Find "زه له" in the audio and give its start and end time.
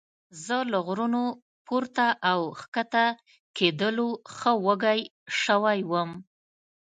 0.45-0.79